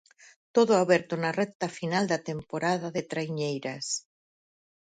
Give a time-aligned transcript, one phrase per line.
[0.55, 3.85] Todo aberto na recta final da temporada de traiñeiras.